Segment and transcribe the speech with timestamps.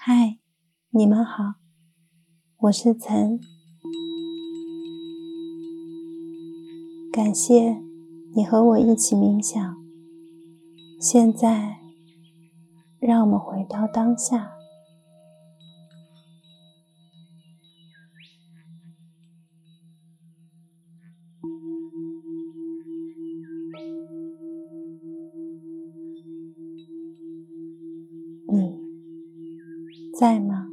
[0.00, 0.38] 嗨，
[0.90, 1.54] 你们好，
[2.58, 3.40] 我是岑。
[7.12, 7.82] 感谢
[8.36, 9.76] 你和我一起冥想。
[11.00, 11.80] 现在，
[13.00, 14.52] 让我们回到当下。
[30.18, 30.66] 在吗？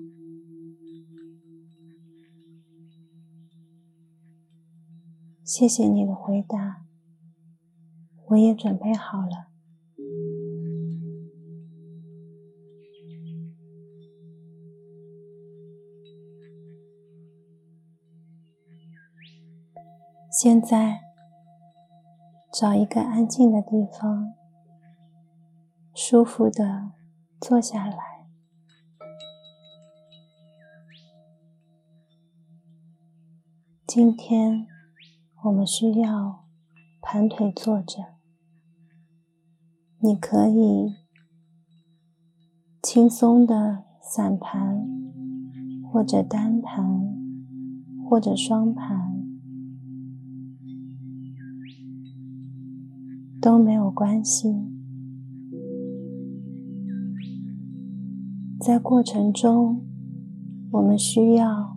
[5.43, 6.83] 谢谢你的回答，
[8.29, 9.49] 我也准备好了。
[20.31, 21.01] 现在，
[22.51, 24.33] 找一个安静的地方，
[25.93, 26.93] 舒服的。
[27.39, 28.14] 坐下来。
[33.95, 34.67] 今天
[35.45, 36.43] 我们需要
[37.01, 38.03] 盘腿坐着。
[40.01, 40.95] 你可以
[42.83, 44.85] 轻松的散盘，
[45.89, 47.15] 或者单盘，
[48.09, 49.25] 或者双盘，
[53.41, 54.53] 都没有关系。
[58.59, 59.85] 在过程中，
[60.71, 61.74] 我们需要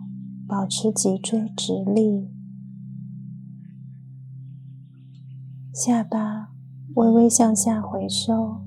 [0.49, 2.27] 保持脊椎直立，
[5.71, 6.49] 下巴
[6.95, 8.63] 微微向下回收，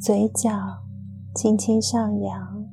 [0.00, 0.50] 嘴角
[1.34, 2.66] 轻轻上扬。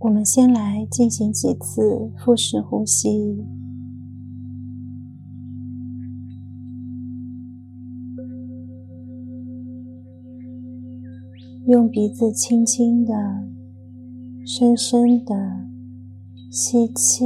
[0.00, 3.46] 我们先来进行几次腹式呼吸。
[11.70, 13.14] 用鼻子轻轻的、
[14.44, 15.68] 深深的
[16.50, 17.24] 吸气，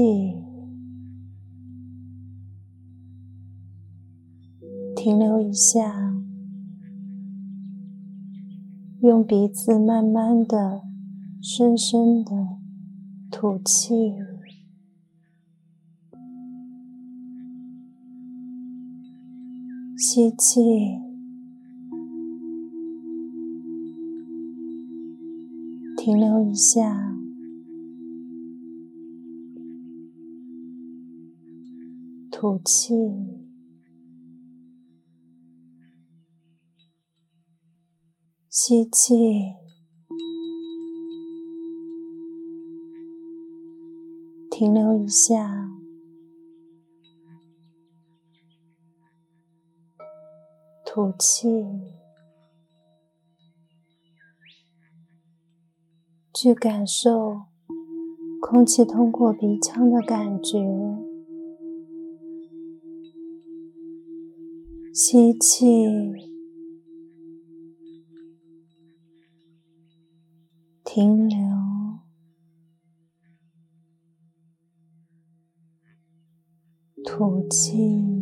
[4.95, 6.15] 停留一下，
[9.01, 10.83] 用鼻子慢慢的、
[11.41, 12.59] 深深的
[13.31, 14.13] 吐气，
[19.97, 21.04] 吸气。
[26.05, 27.17] 停留一下，
[32.31, 32.93] 吐气，
[38.51, 39.15] 吸气，
[44.51, 45.71] 停留一下，
[50.85, 52.04] 吐气。
[56.34, 57.43] 去感受
[58.41, 60.59] 空气通过鼻腔的感觉，
[64.93, 65.65] 吸气，
[70.84, 71.39] 停留，
[77.05, 78.14] 吐气。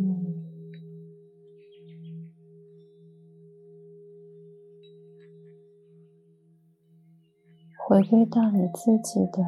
[7.93, 9.45] 回归到你自己的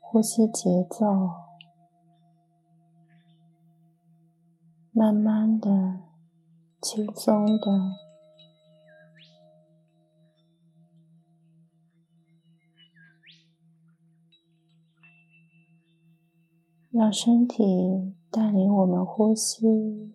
[0.00, 1.04] 呼吸节奏，
[4.92, 5.68] 慢慢的、
[6.80, 7.96] 轻松的，
[16.92, 20.14] 让身体带领我们呼吸。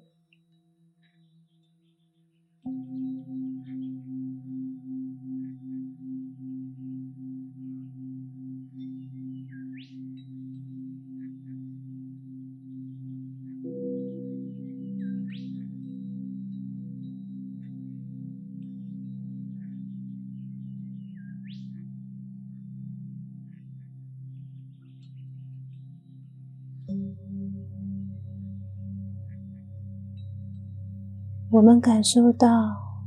[31.57, 32.47] 我们感受到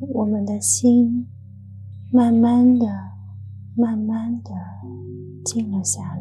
[0.00, 1.28] 我们的心
[2.10, 2.84] 慢慢的、
[3.76, 4.50] 慢慢的
[5.44, 6.20] 静了下来，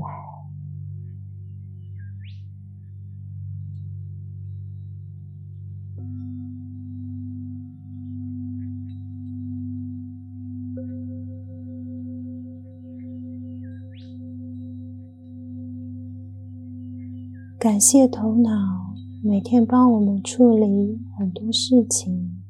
[17.57, 18.78] 感谢头脑
[19.21, 22.42] 每天帮我们处理很多事情。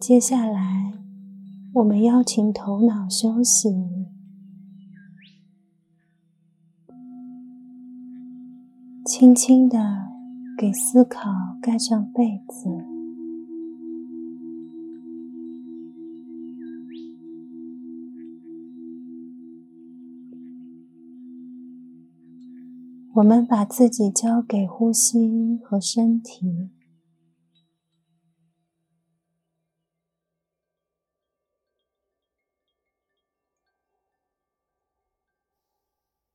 [0.00, 0.94] 接下来，
[1.74, 3.68] 我们邀请头脑休息，
[9.06, 9.78] 轻轻的
[10.58, 11.30] 给思考
[11.62, 12.89] 盖上被子。
[23.14, 26.70] 我们把自己交给呼吸和身体。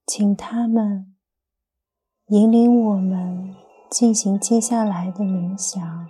[0.05, 1.15] 请他们
[2.27, 3.55] 引领我们
[3.89, 6.09] 进行接下来的冥想，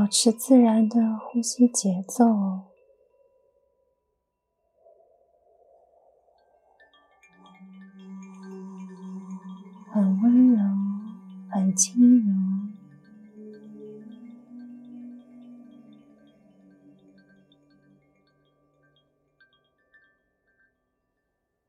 [0.00, 2.24] 保持自然的呼吸节奏，
[9.92, 10.58] 很温柔，
[11.50, 12.34] 很轻柔。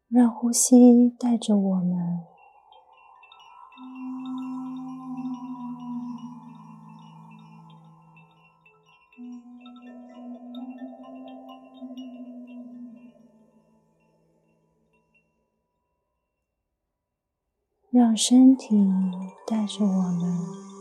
[0.08, 2.31] 让呼吸带着我们，
[17.92, 18.74] 让身体
[19.46, 20.72] 带着我们。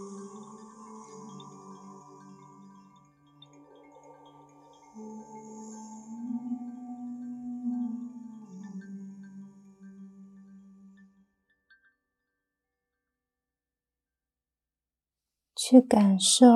[15.57, 16.47] 去感受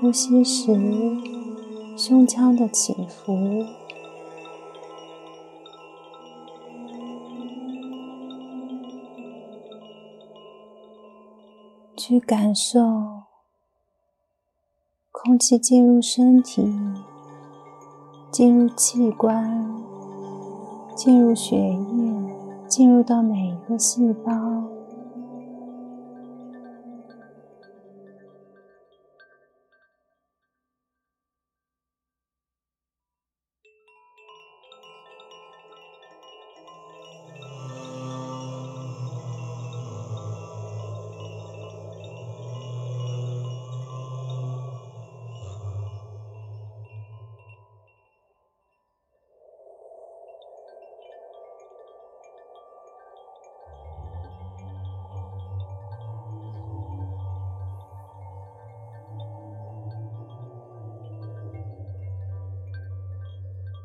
[0.00, 0.72] 呼吸时
[1.96, 3.66] 胸腔的起伏，
[12.12, 13.22] 去感受
[15.10, 16.70] 空气进入身体、
[18.30, 19.74] 进入器官、
[20.94, 22.36] 进入血液、
[22.68, 24.71] 进入到每一个细胞。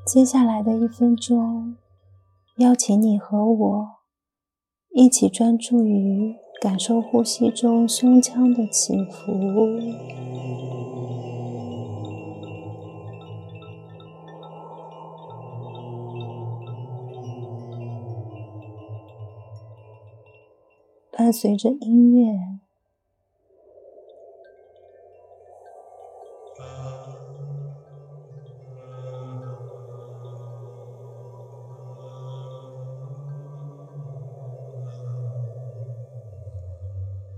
[0.08, 1.76] 接下来的一分钟，
[2.60, 3.88] 邀请你和我
[4.96, 9.34] 一起专注于感受呼吸中胸腔的起伏，
[21.12, 22.57] 伴随着音乐。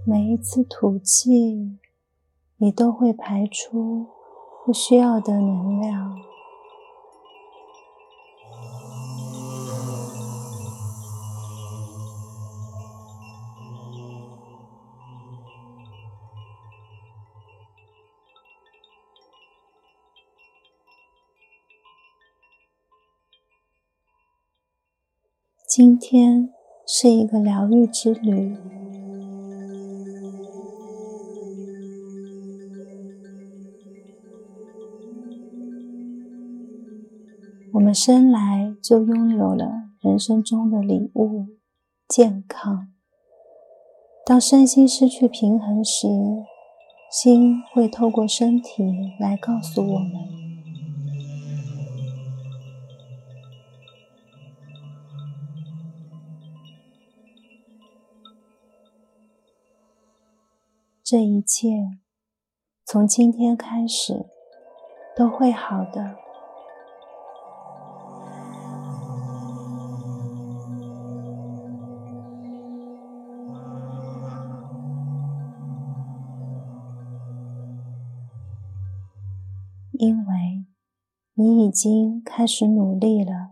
[0.09, 1.77] 每一次吐气，
[2.57, 4.07] 你都会排出
[4.65, 6.15] 不需要的能量。
[25.67, 26.51] 今天
[26.87, 28.78] 是一个疗愈之旅。
[37.89, 41.48] 们生来就拥有了人生中的礼物——
[42.08, 42.93] 健康。
[44.24, 46.08] 当身心失去平衡时，
[47.12, 48.84] 心会透过身体
[49.19, 50.12] 来告诉我们：
[61.03, 61.98] 这一切
[62.86, 64.27] 从今天开始
[65.17, 66.28] 都会好的。
[81.41, 83.51] 你已经开始努力了。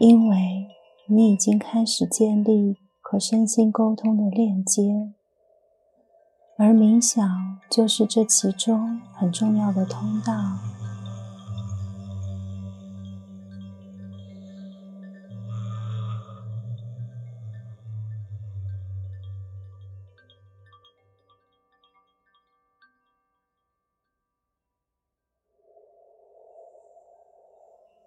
[0.00, 0.68] 因为
[1.06, 5.12] 你已经开始建立和身心沟通的链接，
[6.56, 10.73] 而冥想就是这其中很重要的通道。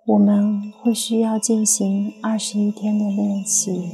[0.07, 3.89] 我们会需要进行二十一天的练习，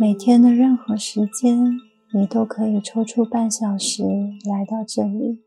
[0.00, 1.78] 每天的任何时间，
[2.14, 4.02] 你都可以抽出半小时
[4.48, 5.42] 来到这里，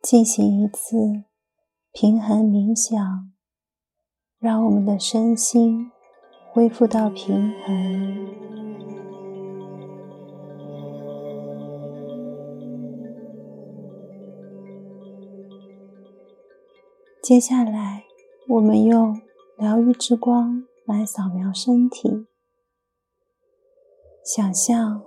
[0.00, 0.96] 进行一次
[1.92, 3.30] 平衡冥想，
[4.38, 5.90] 让我们的身心
[6.50, 8.65] 恢复到平衡。
[17.26, 18.04] 接下来，
[18.46, 19.20] 我们用
[19.58, 22.28] 疗愈之光来扫描身体，
[24.24, 25.02] 想象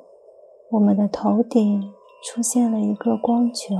[0.72, 3.74] 我们的头顶出现了一个光球，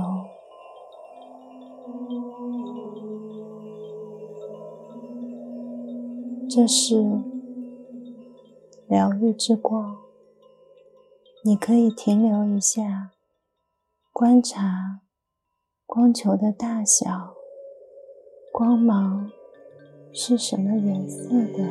[6.48, 7.20] 这是
[8.88, 9.98] 疗愈之光。
[11.44, 13.10] 你可以停留一下，
[14.10, 15.02] 观察
[15.84, 17.34] 光球的大小。
[18.60, 19.32] 光芒
[20.12, 21.64] 是什么颜色的？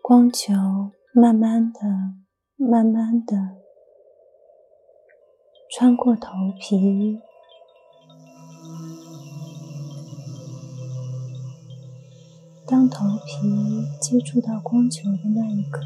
[0.00, 0.54] 光球
[1.12, 1.80] 慢慢的、
[2.56, 3.36] 慢慢的
[5.70, 7.20] 穿过头皮，
[12.66, 15.82] 当头皮接触到光球的那一刻。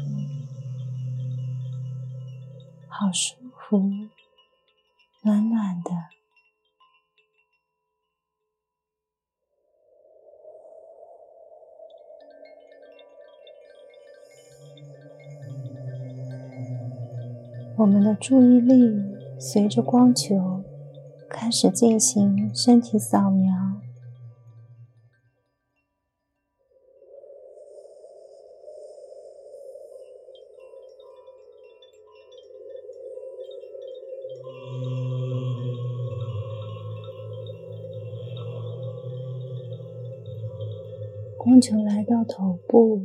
[2.97, 3.77] 好舒服，
[5.21, 5.91] 暖暖的。
[17.75, 20.63] 我们的注意力随着光球
[21.29, 23.74] 开始进行身体扫描。
[41.55, 42.99] 光球来到头部，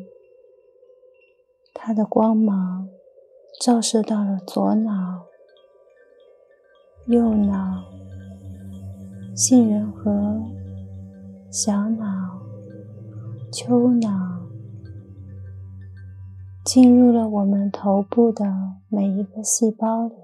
[1.72, 2.88] 它的光芒
[3.60, 5.26] 照射到了左脑、
[7.06, 7.84] 右脑、
[9.36, 10.42] 杏仁核、
[11.48, 12.40] 小脑、
[13.52, 14.10] 丘脑，
[16.64, 18.52] 进入了我们头部的
[18.88, 20.14] 每一个细胞里。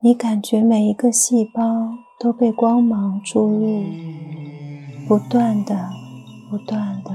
[0.00, 3.84] 你感觉每一个细胞都被光芒注入，
[5.06, 5.99] 不断的。
[6.50, 7.12] 不断的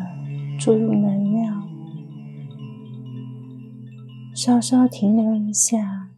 [0.58, 1.68] 注入能量，
[4.34, 6.10] 稍稍停留一下，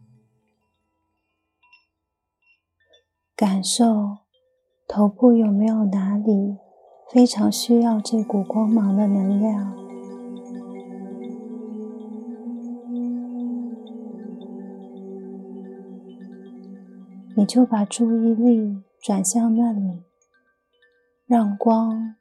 [3.34, 4.18] 感受
[4.86, 6.58] 头部有没有哪里
[7.10, 9.74] 非常需要这股光芒的能量，
[17.34, 20.04] 你就把注意力转向那里，
[21.26, 22.14] 让光。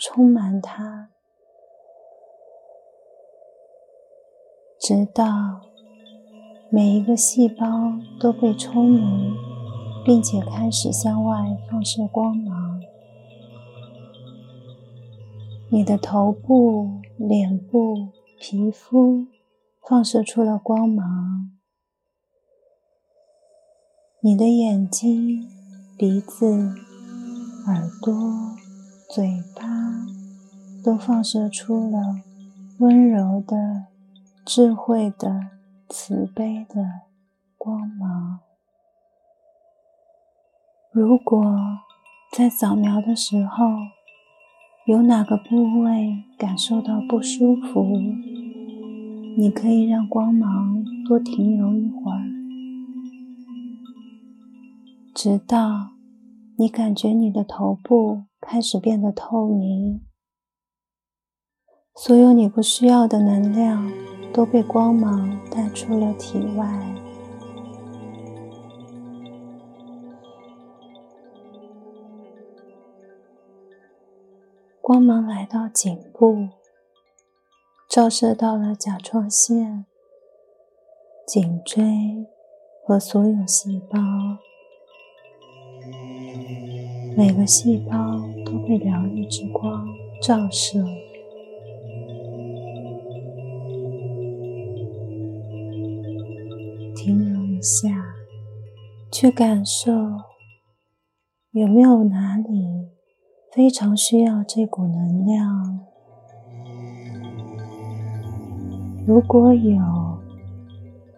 [0.00, 1.10] 充满它，
[4.80, 5.60] 直到
[6.70, 7.66] 每一个细胞
[8.20, 9.34] 都被充盈，
[10.04, 12.80] 并且开始向外放射光芒。
[15.70, 18.08] 你的头部、脸部、
[18.40, 19.26] 皮肤
[19.80, 21.52] 放射出了光芒，
[24.20, 25.48] 你的眼睛、
[25.96, 26.74] 鼻子、
[27.66, 28.51] 耳朵。
[29.14, 29.62] 嘴巴
[30.82, 31.98] 都放射出了
[32.78, 33.88] 温柔的、
[34.42, 35.48] 智慧的、
[35.90, 36.82] 慈悲的
[37.58, 38.40] 光芒。
[40.90, 41.44] 如果
[42.34, 43.66] 在扫描的时候
[44.86, 47.82] 有哪个部位感受到不舒服，
[49.36, 52.22] 你可以让光芒多停留一会儿，
[55.14, 55.90] 直到。
[56.58, 60.04] 你感觉你的头部开始变得透明，
[61.94, 63.90] 所有你不需要的能量
[64.34, 66.66] 都被光芒带出了体外。
[74.80, 76.48] 光芒来到颈部，
[77.88, 79.86] 照射到了甲状腺、
[81.26, 82.26] 颈椎
[82.84, 83.98] 和所有细胞，
[87.16, 87.96] 每个细胞
[88.66, 89.86] 被疗愈之光
[90.20, 90.84] 照射。
[96.96, 97.88] 停留一下，
[99.10, 99.92] 去感受
[101.52, 102.88] 有没有哪里。
[103.54, 105.80] 非常需要这股能量。
[109.06, 109.78] 如果有，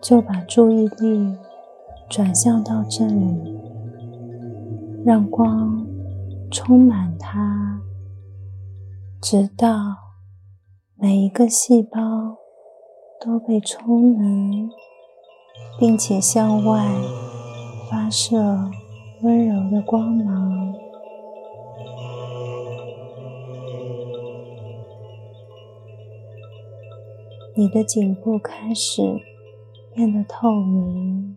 [0.03, 1.33] 就把注意力
[2.11, 3.57] 转向到这里，
[5.05, 5.87] 让光
[6.51, 7.83] 充满它，
[9.21, 9.97] 直到
[10.95, 11.99] 每一个细胞
[13.21, 14.71] 都被充能，
[15.79, 16.87] 并且向外
[17.91, 18.71] 发射
[19.23, 20.75] 温柔的光芒。
[27.57, 29.03] 你的颈部开始
[29.95, 31.37] 变得透明，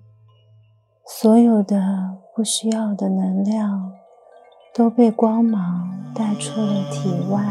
[1.06, 3.94] 所有的不需要的能量
[4.78, 7.42] 都被光芒带出了体外。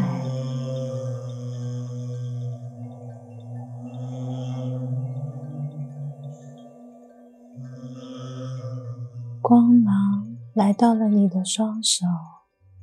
[9.41, 12.05] 光芒来到了你的双手，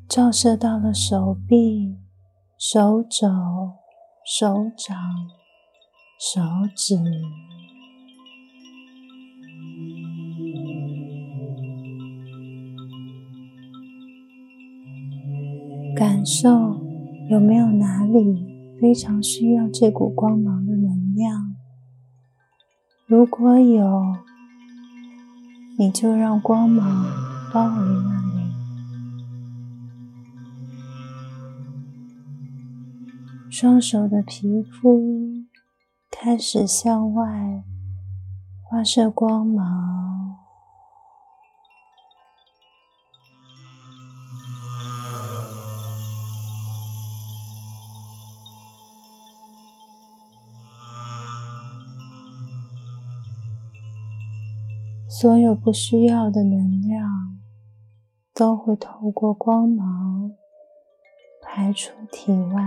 [0.06, 1.96] 照射到了手臂、
[2.58, 3.26] 手肘、
[4.26, 4.94] 手掌。
[6.16, 6.40] 手
[6.76, 6.96] 指，
[15.96, 16.48] 感受
[17.30, 21.54] 有没有哪里非常需要这股光芒的能量？
[23.06, 24.16] 如果有，
[25.78, 27.04] 你就让光芒
[27.52, 28.52] 包围那里。
[33.50, 35.44] 双手的皮肤。
[36.16, 37.64] 开始向外
[38.70, 40.33] 发射光芒，
[55.24, 57.38] 所有不需要的能量
[58.34, 60.30] 都会透过光芒
[61.40, 62.62] 排出体外。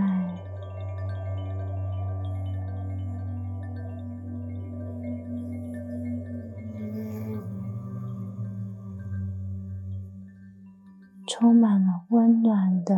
[11.28, 12.96] 充满了温暖的、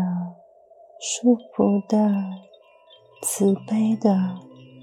[1.02, 2.10] 舒服的、
[3.22, 4.38] 慈悲的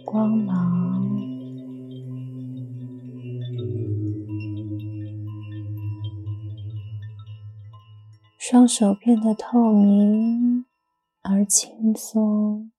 [0.05, 1.26] 光芒，
[8.49, 10.67] 双手变得透明
[11.23, 12.71] 而轻松。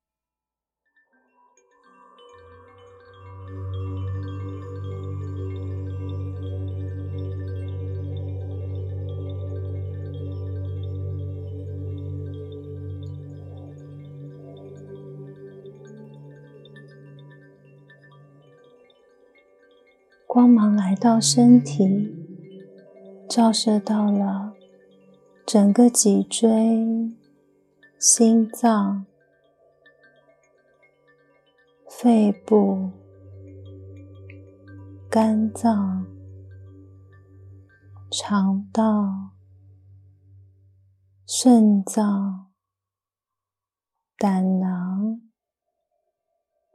[20.26, 22.16] 光芒来到身体，
[23.28, 24.54] 照射到了
[25.48, 26.46] 整个脊椎、
[27.98, 29.06] 心脏、
[31.90, 32.92] 肺部、
[35.10, 36.06] 肝脏、
[38.12, 39.30] 肠道、
[41.26, 42.52] 肾脏、
[44.18, 45.22] 胆囊，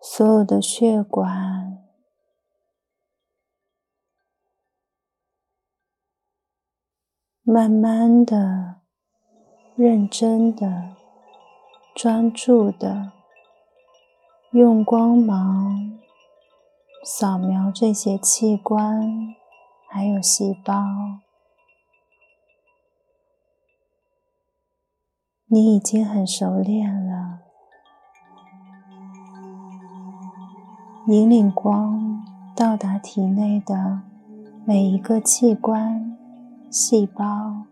[0.01, 1.82] 所有的血管。
[7.53, 8.77] 慢慢的、
[9.77, 10.95] 认真的、
[11.95, 13.13] 专注的，
[14.53, 15.99] 用光芒
[17.05, 19.35] 扫描这些器官，
[19.87, 20.83] 还有细胞。
[25.45, 27.41] 你已经很熟练了，
[31.07, 32.25] 引领光
[32.57, 34.01] 到达体内的
[34.65, 36.17] 每一个器官。
[36.73, 37.67] 细胞，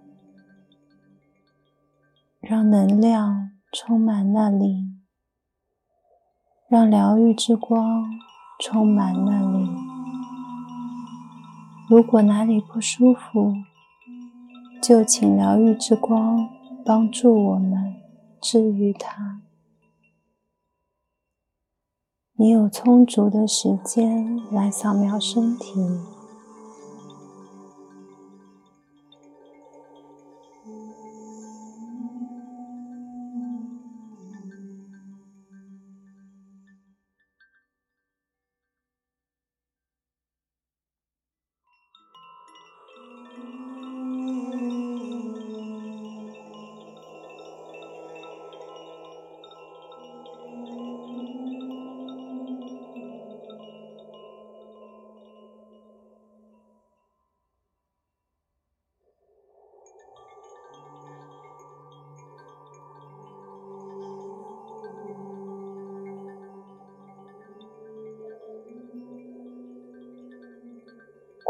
[2.39, 4.91] 让能量充满那里，
[6.69, 8.05] 让疗愈之光
[8.59, 9.71] 充满那里。
[11.89, 13.55] 如果哪里不舒服，
[14.83, 16.51] 就请疗愈之光
[16.85, 17.95] 帮助我们
[18.39, 19.41] 治愈它。
[22.35, 26.20] 你有充足的时间来扫描身体。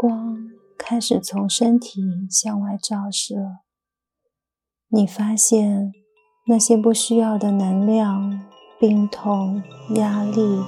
[0.01, 3.35] 光开始从身体向外照射，
[4.87, 5.91] 你发现
[6.47, 8.41] 那些不需要的能量、
[8.79, 9.61] 病痛、
[9.93, 10.59] 压力，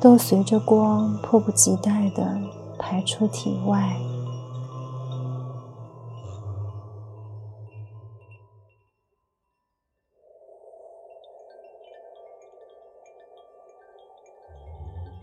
[0.00, 2.40] 都随着光迫不及待地
[2.78, 3.96] 排出体外。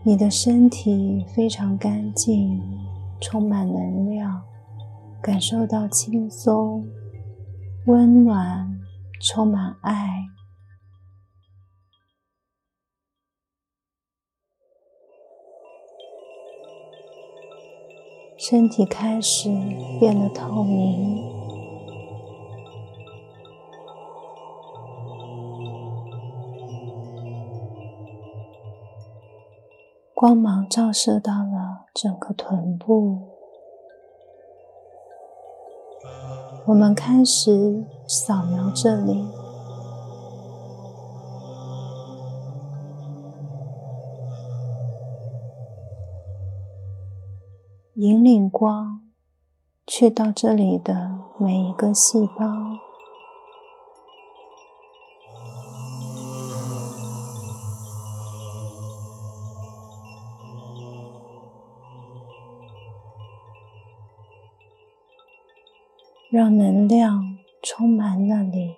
[0.04, 2.81] 你的身体非常干净。
[3.22, 4.42] 充满能量，
[5.22, 6.84] 感受到轻松、
[7.86, 8.80] 温暖，
[9.20, 10.24] 充满爱。
[18.36, 19.48] 身体开始
[20.00, 21.16] 变得透明，
[30.12, 31.61] 光芒照射到了。
[31.94, 33.18] 整个臀部，
[36.66, 39.28] 我们开始扫描这里，
[47.94, 49.02] 引领光
[49.86, 52.61] 去到这里的每一个细胞。
[66.32, 68.76] 让能量充满那里，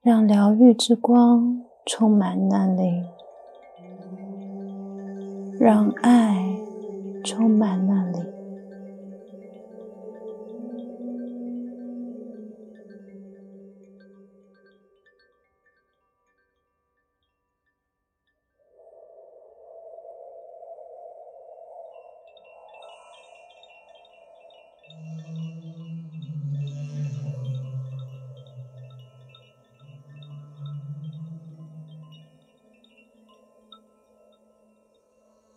[0.00, 3.04] 让疗愈之光充满那里，
[5.60, 6.56] 让爱
[7.22, 8.35] 充满那里。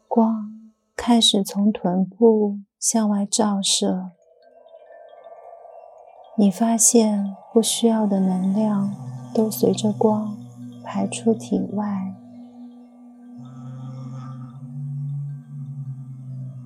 [0.10, 4.10] 光开始从臀部向外照射，
[6.36, 8.91] 你发现不需要的能量
[9.36, 10.36] 都随着光
[10.84, 12.15] 排出体外，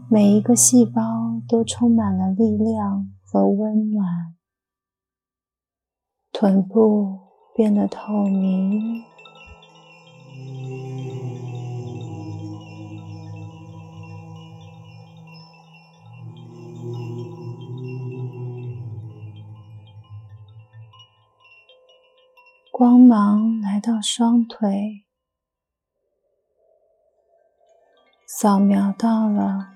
[0.09, 4.33] 每一个细胞都充满了力量和温暖，
[6.31, 7.19] 臀部
[7.53, 9.03] 变得透明。
[22.83, 25.05] 光芒来到双腿，
[28.27, 29.69] 扫描到了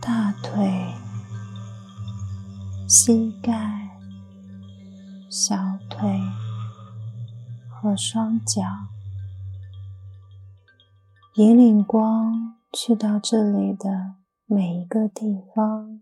[0.00, 0.94] 大腿、
[2.88, 3.98] 膝盖、
[5.28, 5.56] 小
[5.90, 6.08] 腿
[7.68, 8.62] 和双脚，
[11.34, 14.14] 引领光去到这里的
[14.46, 16.00] 每一个地方，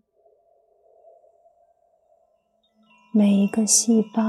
[3.11, 4.21] 每一个细胞。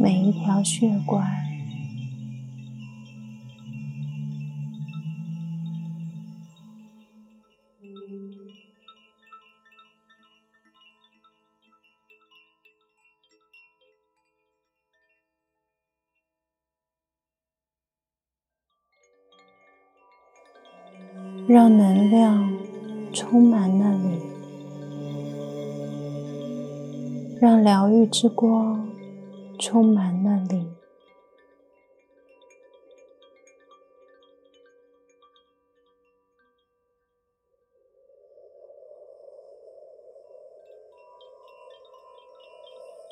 [0.00, 1.26] 每一条血管，
[21.48, 22.56] 让能量
[23.12, 24.20] 充满那里，
[27.40, 28.87] 让疗愈之光。
[29.58, 30.78] 充满那里。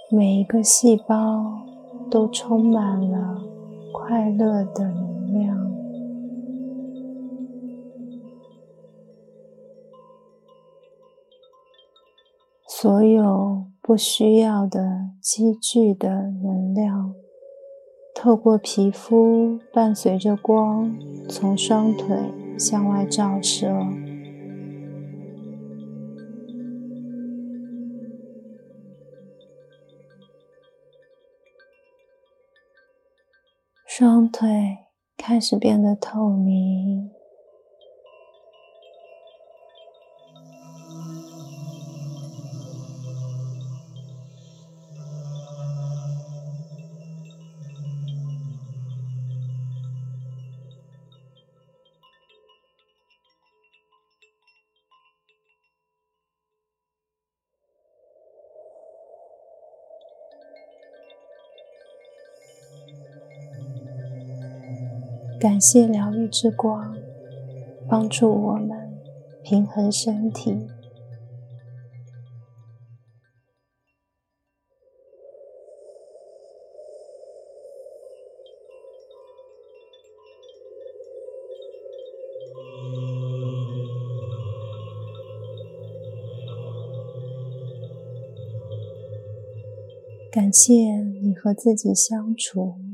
[0.09, 1.67] 每一个细胞
[2.09, 3.43] 都充满了
[3.93, 5.67] 快乐的能量。
[12.69, 16.09] 所有不需要的积聚的
[16.43, 17.15] 能量，
[18.13, 20.93] 透过皮肤，伴随着光，
[21.29, 22.19] 从双腿
[22.59, 23.69] 向外照射。
[33.87, 34.79] 双腿
[35.17, 37.16] 开始变得透明。
[65.49, 66.99] 感谢疗愈之光，
[67.89, 68.99] 帮助我们
[69.45, 70.67] 平衡身体。
[90.33, 90.73] 感谢
[91.23, 92.86] 你和自己相处。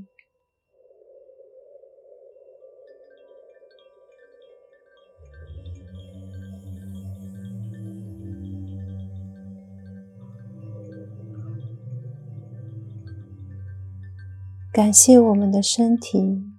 [14.72, 16.50] 感谢我们的身体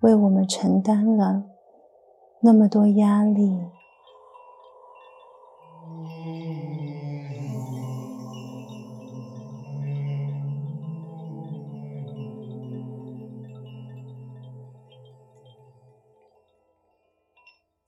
[0.00, 1.44] 为我们承担了
[2.42, 3.58] 那么多压力，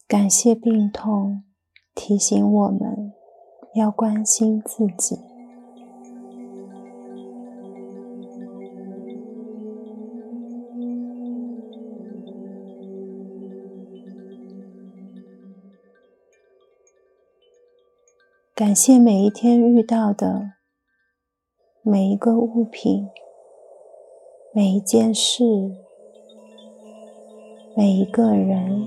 [0.09, 1.44] 感谢病痛
[1.94, 3.12] 提醒我们
[3.74, 5.34] 要关心自己。
[18.56, 20.52] 感谢每一天遇到的
[21.82, 23.08] 每一个物品、
[24.52, 25.42] 每一件事、
[27.76, 28.86] 每一个人。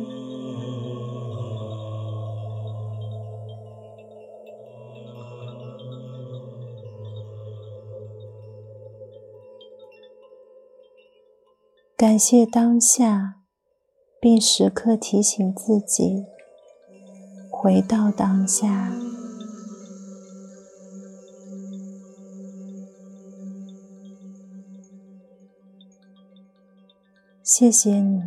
[11.98, 13.42] 感谢当下，
[14.22, 16.26] 并时刻提醒自己
[17.52, 19.07] 回到当下。
[27.60, 28.22] 谢谢你，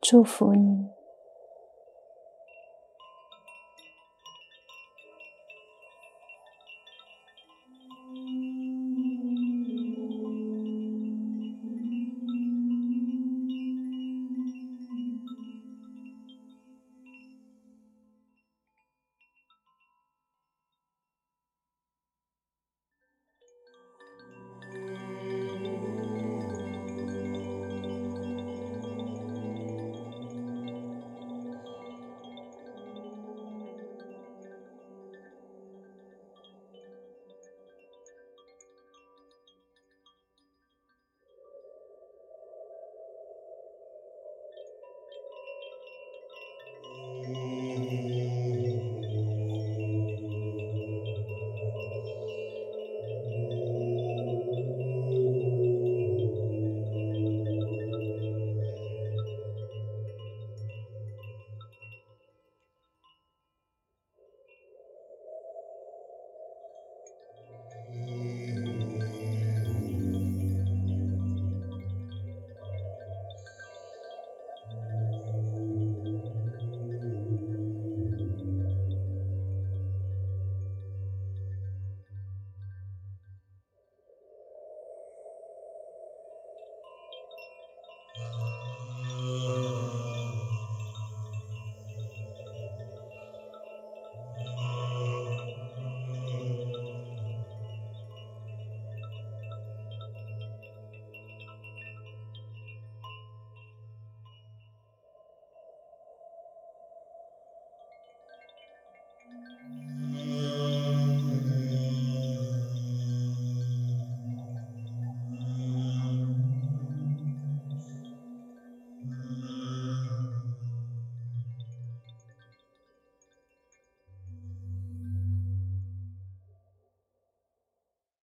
[0.00, 0.86] 祝福你。